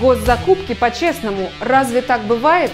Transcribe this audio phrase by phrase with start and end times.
[0.00, 2.70] Госзакупки по-честному, разве так бывает?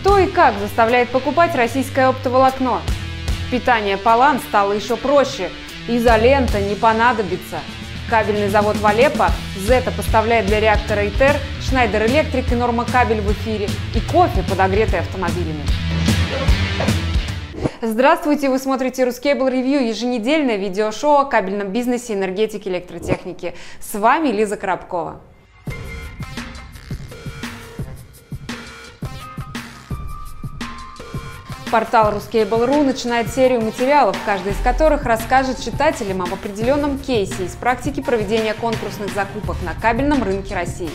[0.00, 2.80] Кто и как заставляет покупать российское оптоволокно?
[3.50, 5.50] Питание Палан стало еще проще.
[5.86, 7.60] Изолента не понадобится.
[8.10, 13.68] Кабельный завод Валепа Зета поставляет для реактора ИТЕР, Шнайдер Электрик и Норма Кабель в эфире
[13.94, 15.62] и кофе, подогретый автомобилями.
[17.80, 23.54] Здравствуйте, вы смотрите Рускейбл Ревью, еженедельное видеошоу о кабельном бизнесе, энергетике, электротехнике.
[23.80, 25.20] С вами Лиза Коробкова.
[31.70, 38.00] Портал Ruskable.ru начинает серию материалов, каждый из которых расскажет читателям об определенном кейсе из практики
[38.00, 40.90] проведения конкурсных закупок на кабельном рынке России.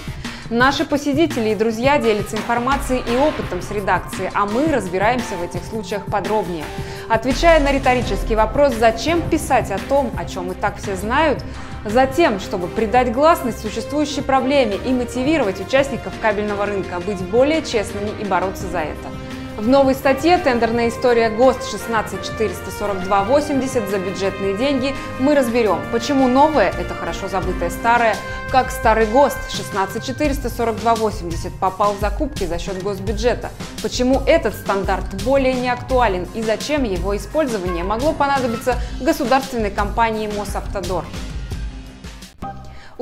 [0.50, 5.64] Наши посетители и друзья делятся информацией и опытом с редакцией, а мы разбираемся в этих
[5.64, 6.66] случаях подробнее.
[7.08, 11.44] Отвечая на риторический вопрос, зачем писать о том, о чем и так все знают,
[11.86, 18.24] Затем, чтобы придать гласность существующей проблеме и мотивировать участников кабельного рынка быть более честными и
[18.24, 19.10] бороться за это.
[19.58, 26.96] В новой статье «Тендерная история ГОСТ 1644280 за бюджетные деньги» мы разберем, почему новое– это
[26.96, 28.16] хорошо забытое старое,
[28.50, 33.52] как старый ГОСТ 1644280 попал в закупки за счет госбюджета,
[33.84, 41.06] почему этот стандарт более не актуален и зачем его использование могло понадобиться государственной компании Мосавтодор.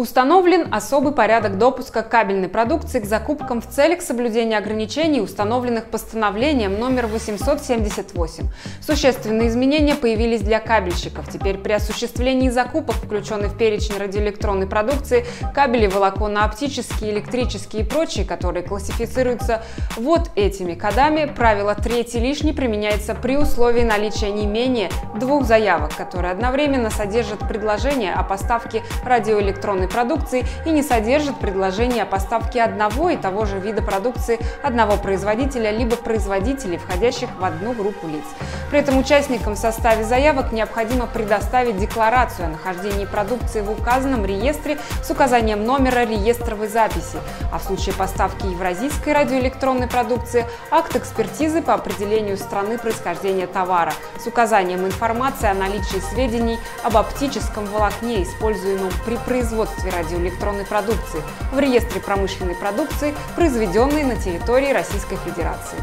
[0.02, 7.06] Установлен особый порядок допуска кабельной продукции к закупкам в целях соблюдения ограничений, установленных постановлением номер
[7.06, 8.46] 878.
[8.82, 11.32] Существенные изменения появились для кабельщиков.
[11.32, 18.64] Теперь при осуществлении закупок, включенной в перечень радиоэлектронной продукции, кабели волоконно-оптические, электрические и прочие, которые
[18.64, 19.62] классифицируются
[19.98, 26.32] вот этими кодами, правило третий лишний применяется при условии наличия не менее двух заявок, которые
[26.32, 33.18] одновременно содержат предложение о поставке радиоэлектронной продукции и не содержит предложения о поставке одного и
[33.18, 38.24] того же вида продукции одного производителя либо производителей, входящих в одну группу лиц.
[38.70, 44.78] При этом участникам в составе заявок необходимо предоставить декларацию о нахождении продукции в указанном реестре
[45.04, 47.20] с указанием номера реестровой записи,
[47.52, 54.28] а в случае поставки евразийской радиоэлектронной продукции– акт экспертизы по определению страны происхождения товара с
[54.28, 61.22] указанием информации о наличии сведений об оптическом волокне, используемом при производстве производстве радиоэлектронной продукции
[61.52, 65.78] в реестре промышленной продукции, произведенной на территории Российской Федерации.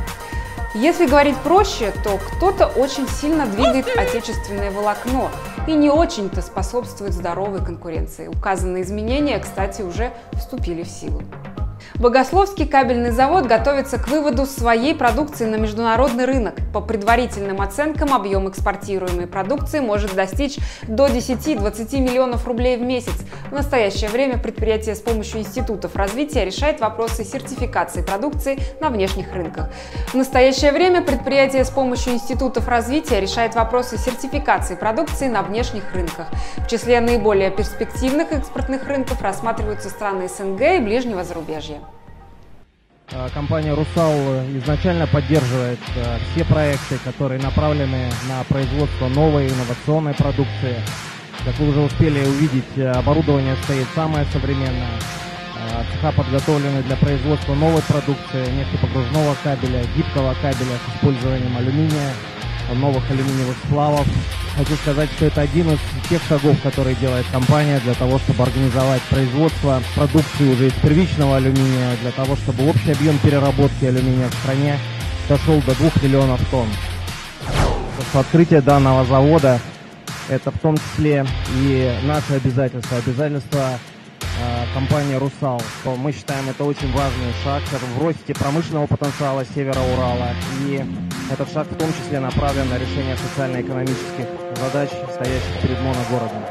[0.74, 5.30] Если говорить проще, то кто-то очень сильно двигает отечественное волокно
[5.66, 8.28] и не очень-то способствует здоровой конкуренции.
[8.28, 11.22] Указанные изменения, кстати, уже вступили в силу.
[11.98, 16.54] Богословский кабельный завод готовится к выводу своей продукции на международный рынок.
[16.72, 23.14] По предварительным оценкам, объем экспортируемой продукции может достичь до 10-20 миллионов рублей в месяц.
[23.50, 29.68] В настоящее время предприятие с помощью институтов развития решает вопросы сертификации продукции на внешних рынках.
[30.06, 36.28] В настоящее время предприятие с помощью институтов развития решает вопросы сертификации продукции на внешних рынках.
[36.58, 41.80] В числе наиболее перспективных экспортных рынков рассматриваются страны СНГ и ближнего зарубежья.
[43.10, 44.14] Э, компания «Русал»
[44.58, 50.76] изначально поддерживает э, все проекты, которые направлены на производство новой инновационной продукции.
[51.44, 54.98] Как вы уже успели увидеть, оборудование стоит самое современное.
[55.92, 62.12] Цеха подготовлены для производства новой продукции, нефтепогружного кабеля, гибкого кабеля с использованием алюминия,
[62.74, 64.06] новых алюминиевых сплавов.
[64.56, 69.02] Хочу сказать, что это один из тех шагов, которые делает компания для того, чтобы организовать
[69.02, 74.78] производство продукции уже из первичного алюминия, для того, чтобы общий объем переработки алюминия в стране
[75.28, 76.68] дошел до 2 миллионов тонн.
[78.14, 79.60] Открытие данного завода–
[80.28, 83.78] это в том числе и наше обязательство, обязательство
[84.74, 90.30] компания «Русал», мы считаем это очень важный шаг в росте промышленного потенциала севера Урала.
[90.66, 90.84] И
[91.30, 94.26] этот шаг в том числе направлен на решение социально-экономических
[94.60, 96.42] задач, стоящих перед моногородом.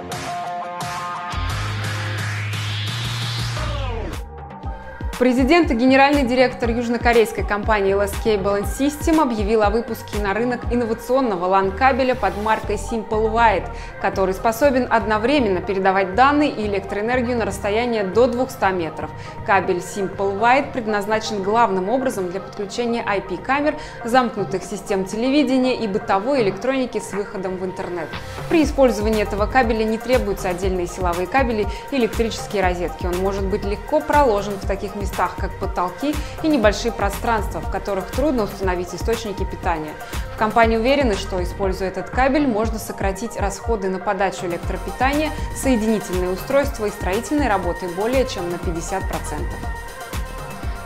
[5.19, 11.47] Президент и генеральный директор южнокорейской компании LS Cable System объявил о выпуске на рынок инновационного
[11.47, 13.67] LAN-кабеля под маркой Simple White,
[13.99, 19.09] который способен одновременно передавать данные и электроэнергию на расстояние до 200 метров.
[19.47, 23.73] Кабель Simple White предназначен главным образом для подключения IP-камер,
[24.05, 28.07] замкнутых систем телевидения и бытовой электроники с выходом в интернет.
[28.49, 33.07] При использовании этого кабеля не требуются отдельные силовые кабели и электрические розетки.
[33.07, 37.71] Он может быть легко проложен в таких местах, местах, как потолки и небольшие пространства, в
[37.71, 39.93] которых трудно установить источники питания.
[40.33, 46.85] В компании уверены, что, используя этот кабель, можно сократить расходы на подачу электропитания, соединительные устройства
[46.85, 49.01] и строительные работы более чем на 50%.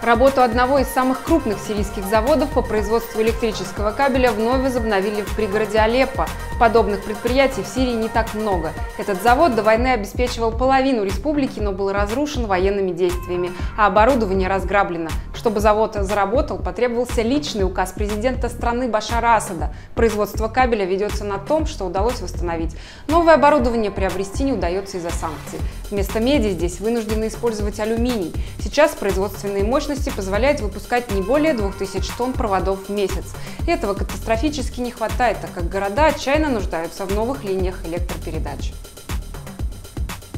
[0.01, 5.77] Работу одного из самых крупных сирийских заводов по производству электрического кабеля вновь возобновили в пригороде
[5.77, 6.27] Алеппо.
[6.59, 8.71] Подобных предприятий в Сирии не так много.
[8.97, 15.09] Этот завод до войны обеспечивал половину республики, но был разрушен военными действиями, а оборудование разграблено.
[15.41, 19.73] Чтобы завод заработал, потребовался личный указ президента страны Башара Асада.
[19.95, 22.75] Производство кабеля ведется на том, что удалось восстановить.
[23.07, 25.57] Новое оборудование приобрести не удается из-за санкций.
[25.89, 28.31] Вместо меди здесь вынуждены использовать алюминий.
[28.59, 33.25] Сейчас производственные мощности позволяют выпускать не более 2000 тонн проводов в месяц.
[33.65, 38.73] И этого катастрофически не хватает, так как города отчаянно нуждаются в новых линиях электропередач.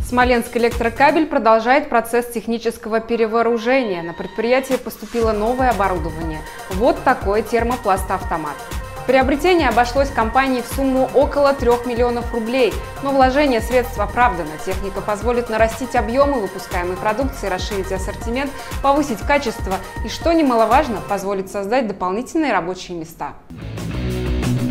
[0.07, 4.03] Смоленск электрокабель продолжает процесс технического перевооружения.
[4.03, 6.41] На предприятие поступило новое оборудование.
[6.71, 8.55] Вот такой термопластоавтомат.
[9.07, 14.51] Приобретение обошлось компании в сумму около 3 миллионов рублей, но вложение средств оправдано.
[14.65, 18.51] Техника позволит нарастить объемы выпускаемой продукции, расширить ассортимент,
[18.81, 19.75] повысить качество
[20.05, 23.33] и, что немаловажно, позволит создать дополнительные рабочие места.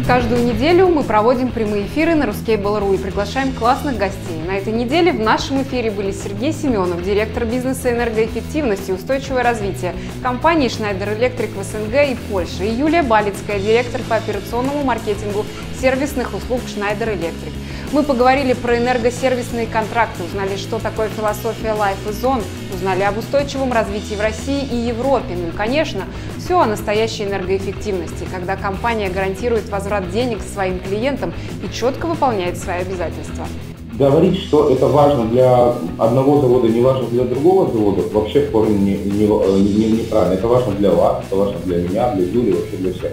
[0.07, 4.43] Каждую неделю мы проводим прямые эфиры на Ruskable.ru и приглашаем классных гостей.
[4.47, 9.95] На этой неделе в нашем эфире были Сергей Семенов, директор бизнеса энергоэффективности и устойчивое развитие
[10.23, 15.47] компании Schneider Electric в СНГ и Польше, и Юлия Балицкая, директор по операционному маркетингу
[15.81, 17.53] сервисных услуг Schneider Electric.
[17.93, 22.43] Мы поговорили про энергосервисные контракты, узнали, что такое философия Life is On,
[22.75, 25.35] узнали об устойчивом развитии в России и Европе.
[25.37, 26.05] Ну и, конечно,
[26.53, 31.33] все о настоящей энергоэффективности, когда компания гарантирует возврат денег своим клиентам
[31.65, 33.47] и четко выполняет свои обязательства.
[33.95, 38.77] Говорить, что это важно для одного завода, не важно для другого завода, вообще в корне
[38.77, 40.35] не, не, не, неправильно.
[40.35, 43.13] Это важно для вас, это важно для меня, для Юли, вообще для всех.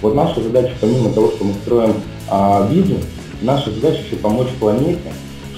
[0.00, 1.94] Вот наша задача, помимо того, что мы строим
[2.30, 3.02] а, бизнес,
[3.40, 5.00] Наша задача еще помочь планете,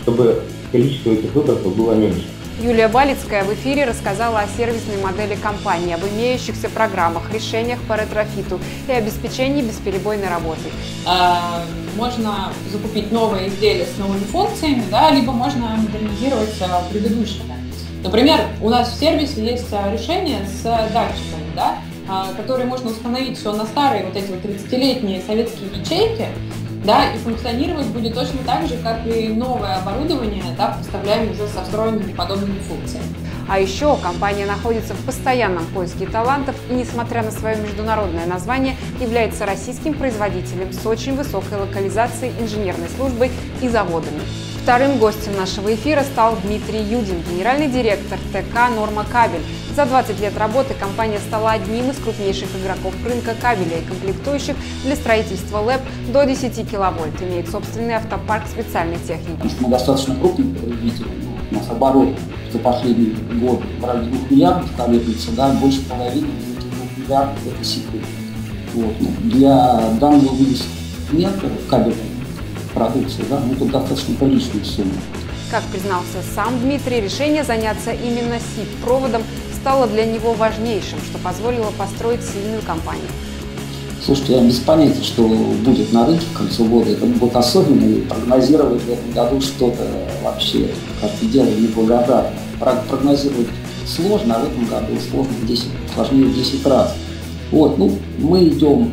[0.00, 0.40] чтобы
[0.72, 2.24] количество этих выбросов было меньше.
[2.60, 8.60] Юлия Балицкая в эфире рассказала о сервисной модели компании, об имеющихся программах, решениях по ретрофиту
[8.86, 10.70] и обеспечении бесперебойной работы.
[11.04, 11.64] А,
[11.96, 17.42] можно закупить новые изделия с новыми функциями, да, либо можно модернизировать а, предыдущие.
[18.04, 21.78] Например, у нас в сервисе есть а, решение с датчиками, да,
[22.36, 26.26] которые можно установить все на старые вот эти вот 30-летние советские ячейки,
[26.84, 31.62] да, и функционировать будет точно так же, как и новое оборудование, да, поставляем уже со
[31.64, 33.06] встроенными подобными функциями.
[33.48, 39.44] А еще компания находится в постоянном поиске талантов и, несмотря на свое международное название, является
[39.44, 43.30] российским производителем с очень высокой локализацией, инженерной службой
[43.60, 44.20] и заводами.
[44.64, 49.42] Вторым гостем нашего эфира стал Дмитрий Юдин, генеральный директор ТК «Норма Кабель».
[49.76, 54.96] За 20 лет работы компания стала одним из крупнейших игроков рынка кабеля и комплектующих для
[54.96, 55.82] строительства ЛЭП
[56.14, 57.20] до 10 киловольт.
[57.20, 59.54] Имеет собственный автопарк специальной техники.
[59.60, 61.08] Мы достаточно крупный производитель.
[61.50, 62.18] У нас оборот
[62.50, 66.28] за последний год в районе 2 миллиардов колеблется, да, больше половины
[66.96, 68.02] 2 миллиардов– это секрет.
[68.72, 68.94] Вот.
[68.98, 72.13] Ну, для данного вида сегмента кабельного
[72.74, 74.92] продукции, да, ну, это достаточно приличная сумма.
[75.50, 79.22] Как признался сам Дмитрий, решение заняться именно СИП-проводом
[79.54, 83.08] стало для него важнейшим, что позволило построить сильную компанию.
[84.04, 86.90] Слушайте, я без понятия, что будет на рынке к концу года.
[86.90, 89.82] Это будет особенно, и прогнозировать в этом году что-то
[90.22, 90.68] вообще,
[91.00, 92.34] кажется, дело неблагодарное.
[92.90, 93.48] Прогнозировать
[93.86, 96.94] сложно, а в этом году сложно в 10, сложнее в 10 раз.
[97.50, 98.92] Вот, ну, мы идем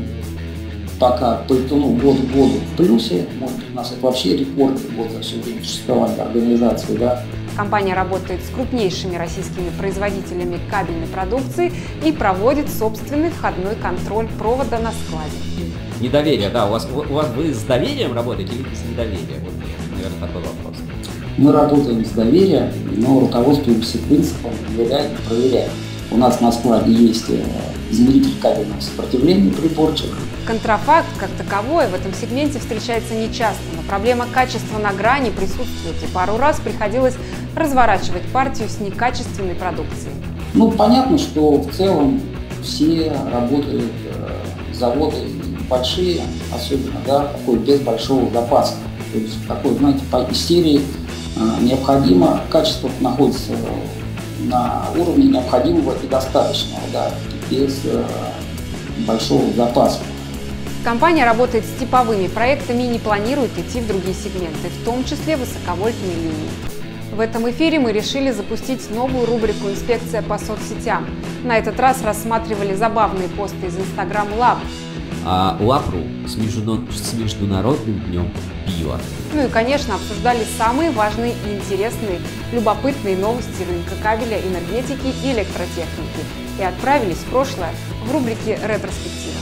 [1.02, 3.26] пока по итогу год в году в плюсе.
[3.40, 7.24] Может быть, у нас это вообще рекорд вот за все время существования организации, да.
[7.58, 11.74] Компания работает с крупнейшими российскими производителями кабельной продукции
[12.06, 15.32] и проводит собственный входной контроль провода на складе.
[16.00, 19.44] Недоверие, да, у вас, у вас вы с доверием работаете или с недоверием?
[19.44, 19.54] Вот,
[19.96, 20.76] наверное, такой вопрос.
[21.38, 25.72] Мы работаем с доверием, но руководствуемся принципом «доверяем, проверяем».
[26.12, 27.44] У нас на складе есть э,
[27.92, 30.10] измеритель кабельного сопротивления приборчик.
[30.46, 36.08] Контрафакт как таковой в этом сегменте встречается нечасто, но проблема качества на грани присутствует, и
[36.14, 37.16] пару раз приходилось
[37.56, 40.14] разворачивать партию с некачественной продукцией.
[40.54, 42.22] Ну, понятно, что в целом
[42.64, 45.18] все работают, э, заводы
[45.70, 46.22] большие,
[46.54, 48.74] особенно, да, такой без большого запаса.
[49.14, 50.82] То есть такой, знаете, по истерии
[51.36, 53.54] э, необходимо, качество находится
[54.40, 57.12] на уровне необходимого и достаточного, да,
[57.52, 58.04] без э,
[59.06, 60.00] большого запаса.
[60.84, 65.38] Компания работает с типовыми проектами и не планирует идти в другие сегменты, в том числе
[65.38, 66.50] высоковольтные линии.
[67.12, 71.06] В этом эфире мы решили запустить новую рубрику «Инспекция по соцсетям».
[71.44, 74.58] На этот раз рассматривали забавные посты из Instagram Lab.
[75.26, 76.92] А, Лапру с, междуно...
[76.92, 78.32] с Международным днем
[78.66, 79.00] пива.
[79.34, 82.20] Ну и, конечно, обсуждали самые важные и интересные,
[82.52, 86.26] любопытные новости рынка кабеля, энергетики и электротехники.
[86.60, 87.72] И отправились в прошлое
[88.06, 89.40] в рубрике «Ретроспектива».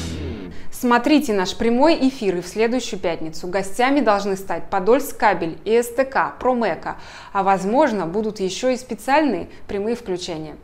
[0.72, 3.48] Смотрите наш прямой эфир и в следующую пятницу.
[3.48, 6.96] Гостями должны стать Подольск кабель и СТК, Промека,
[7.34, 10.56] а возможно будут еще и специальные прямые включения.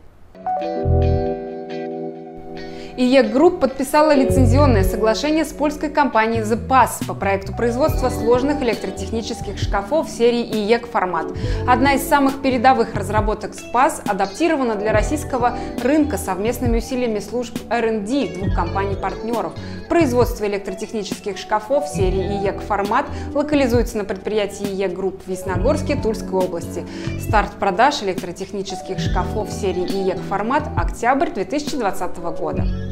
[2.97, 10.09] IEK Group подписала лицензионное соглашение с польской компанией ZPAS по проекту производства сложных электротехнических шкафов
[10.09, 11.25] серии IEK FORMAT.
[11.67, 18.55] Одна из самых передовых разработок ZPAS адаптирована для российского рынка совместными усилиями служб R&D двух
[18.55, 19.51] компаний-партнеров.
[19.89, 26.85] Производство электротехнических шкафов серии IEK FORMAT локализуется на предприятии IEK Group в Ясногорске Тульской области.
[27.19, 32.84] Старт продаж электротехнических шкафов серии IEK FORMAT октябрь 2020 года.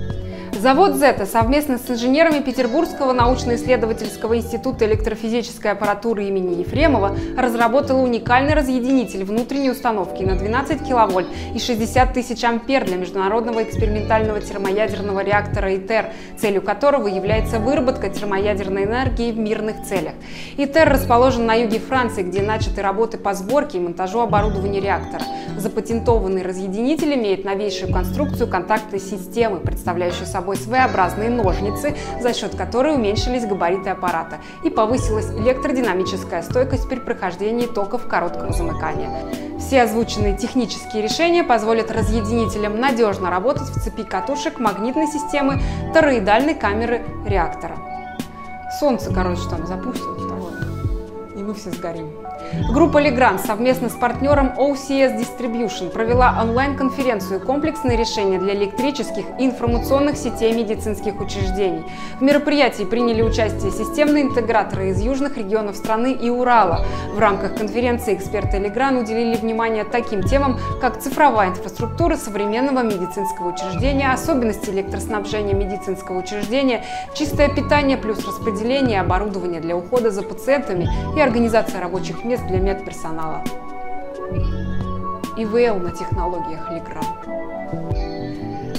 [0.62, 9.26] Завод «Зета» совместно с инженерами Петербургского научно-исследовательского института электрофизической аппаратуры имени Ефремова разработал уникальный разъединитель
[9.26, 16.12] внутренней установки на 12 киловольт и 60 тысяч ампер для международного экспериментального термоядерного реактора ИТЕР,
[16.38, 20.14] целью которого является выработка термоядерной энергии в мирных целях.
[20.58, 25.24] ИТЕР расположен на юге Франции, где начаты работы по сборке и монтажу оборудования реактора.
[25.58, 32.94] Запатентованный разъединитель имеет новейшую конструкцию контактной системы, представляющую собой собой своеобразные ножницы, за счет которой
[32.94, 39.10] уменьшились габариты аппарата и повысилась электродинамическая стойкость при прохождении токов короткого замыкания.
[39.58, 45.62] Все озвученные технические решения позволят разъединителям надежно работать в цепи катушек магнитной системы
[45.94, 47.78] тороидальной камеры реактора.
[48.82, 50.24] Солнце, короче, там запустилось,
[51.38, 52.23] и мы все сгорим.
[52.72, 60.18] Группа Legrand совместно с партнером OCS Distribution провела онлайн-конференцию «Комплексные решения для электрических и информационных
[60.18, 61.84] сетей медицинских учреждений».
[62.20, 66.86] В мероприятии приняли участие системные интеграторы из южных регионов страны и Урала.
[67.14, 74.12] В рамках конференции эксперты Legrand уделили внимание таким темам, как цифровая инфраструктура современного медицинского учреждения,
[74.12, 81.82] особенности электроснабжения медицинского учреждения, чистое питание плюс распределение оборудования для ухода за пациентами и организация
[81.82, 83.44] рабочих мест для медперсонала.
[85.38, 87.93] ИВЛ на технологиях Legrand.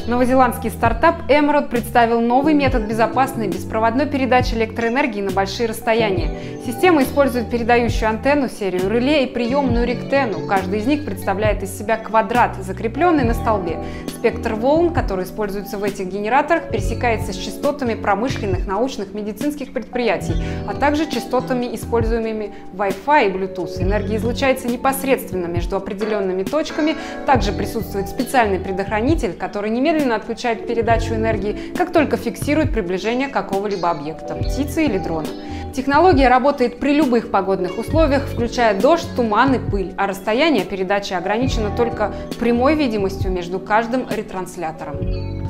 [0.07, 6.61] Новозеландский стартап Emerald представил новый метод безопасной беспроводной передачи электроэнергии на большие расстояния.
[6.67, 10.47] Система использует передающую антенну, серию реле и приемную ректену.
[10.47, 13.79] Каждый из них представляет из себя квадрат, закрепленный на столбе.
[14.09, 20.35] Спектр волн, который используется в этих генераторах, пересекается с частотами промышленных, научных, медицинских предприятий,
[20.69, 23.83] а также частотами, используемыми Wi-Fi и Bluetooth.
[23.83, 26.95] Энергия излучается непосредственно между определенными точками.
[27.25, 33.91] Также присутствует специальный предохранитель, который немедленно немедленно отключает передачу энергии, как только фиксирует приближение какого-либо
[33.91, 35.29] объекта, птицы или дрона.
[35.73, 41.71] Технология работает при любых погодных условиях, включая дождь, туман и пыль, а расстояние передачи ограничено
[41.77, 45.44] только прямой видимостью между каждым ретранслятором.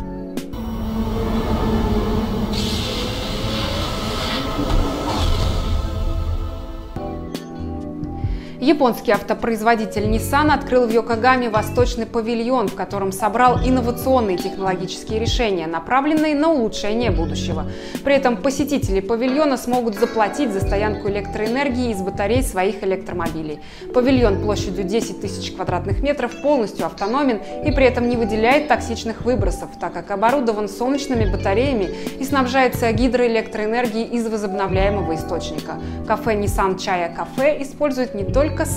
[8.65, 16.35] Японский автопроизводитель Nissan открыл в Йокогаме восточный павильон, в котором собрал инновационные технологические решения, направленные
[16.35, 17.67] на улучшение будущего.
[18.05, 23.61] При этом посетители павильона смогут заплатить за стоянку электроэнергии из батарей своих электромобилей.
[23.93, 29.79] Павильон площадью 10 тысяч квадратных метров полностью автономен и при этом не выделяет токсичных выбросов,
[29.79, 35.75] так как оборудован солнечными батареями и снабжается гидроэлектроэнергией из возобновляемого источника.
[36.07, 38.71] Кафе Nissan Chaya Кафе использует не только только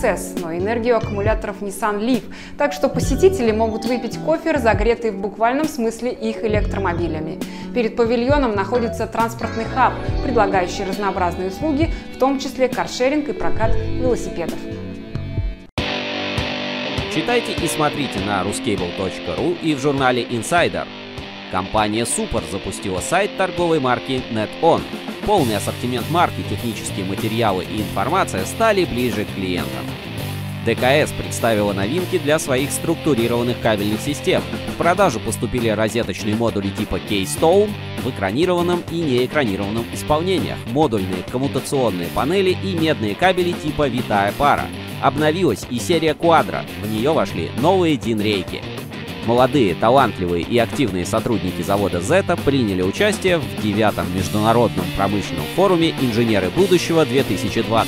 [0.53, 2.23] и энергию аккумуляторов Nissan Leaf,
[2.57, 7.39] так что посетители могут выпить кофе, разогретый в буквальном смысле их электромобилями.
[7.75, 9.93] Перед павильоном находится транспортный хаб,
[10.23, 14.57] предлагающий разнообразные услуги, в том числе каршеринг и прокат велосипедов.
[17.13, 20.87] Читайте и смотрите на ruscable.ru и в журнале Insider.
[21.51, 24.81] Компания Super запустила сайт торговой марки NetOn.
[25.25, 29.85] Полный ассортимент марки, технические материалы и информация стали ближе к клиентам.
[30.65, 34.41] ДКС представила новинки для своих структурированных кабельных систем.
[34.73, 37.69] В продажу поступили розеточные модули типа Keystone
[38.03, 44.65] в экранированном и неэкранированном исполнениях, модульные коммутационные панели и медные кабели типа Витая пара.
[45.01, 48.61] Обновилась и серия Quadro, в нее вошли новые DIN-рейки.
[49.27, 56.49] Молодые, талантливые и активные сотрудники завода Zeta приняли участие в девятом международном промышленном форуме «Инженеры
[56.49, 57.87] будущего 2020».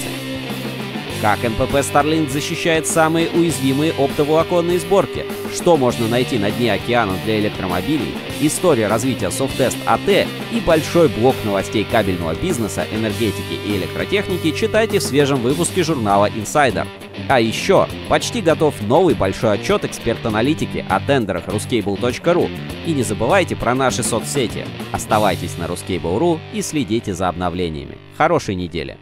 [1.21, 7.39] Как НПП Starlink защищает самые уязвимые оптоволоконные сборки– что можно найти на дне океана для
[7.39, 14.99] электромобилей, история развития Softtest AT и большой блок новостей кабельного бизнеса, энергетики и электротехники читайте
[14.99, 16.85] в свежем выпуске журнала Insider.
[17.27, 22.49] А еще почти готов новый большой отчет эксперт-аналитики о тендерах ruscable.ru.
[22.85, 24.65] И не забывайте про наши соцсети.
[24.91, 27.97] Оставайтесь на ruscable.ru и следите за обновлениями.
[28.17, 28.97] Хорошей недели!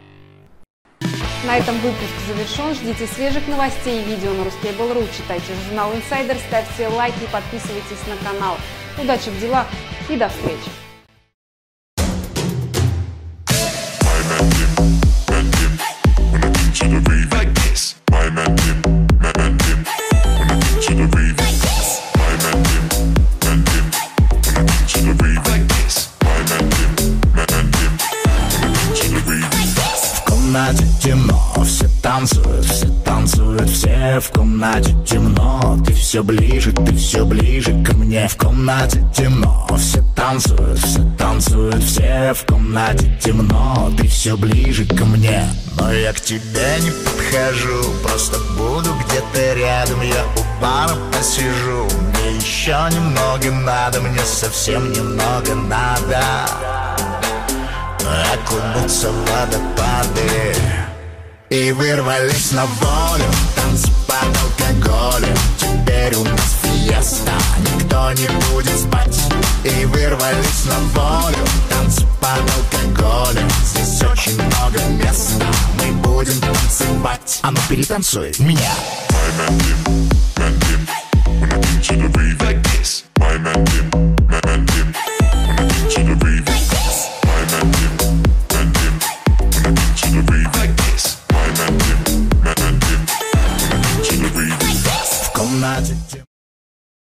[1.46, 2.74] На этом выпуск завершен.
[2.74, 5.08] Ждите свежих новостей и видео на Ruskable.ru.
[5.16, 8.56] Читайте журнал Insider, ставьте лайки и подписывайтесь на канал.
[9.00, 9.66] Удачи в делах
[10.10, 10.77] и до встречи!
[34.48, 35.78] Комнате темно.
[35.86, 38.26] Ты все ближе, ты все ближе ко мне.
[38.28, 43.92] В комнате темно, все танцуют, все танцуют, все в комнате темно.
[43.98, 45.44] Ты все ближе ко мне.
[45.78, 47.92] Но я к тебе не подхожу.
[48.02, 50.00] Просто буду где-то рядом.
[50.00, 51.86] Я у бара посижу.
[52.14, 54.00] Мне еще немного надо.
[54.00, 56.24] Мне совсем немного надо.
[58.32, 60.54] Окунуться в водопады.
[61.50, 63.24] И вырвались на волю,
[63.56, 65.36] танцы под алкоголем.
[65.58, 69.18] Теперь у нас фиеста, никто не будет спать.
[69.64, 73.48] И вырвались на волю, танцы под алкоголем.
[73.64, 75.46] Здесь очень много места,
[75.78, 77.40] мы будем танцевать.
[77.42, 78.72] А ну перетанцуй меня.
[79.10, 80.08] My man, dim,
[80.38, 80.88] man, dim.
[81.40, 83.90] When I come to the rave like this My man, dim,
[84.28, 84.66] man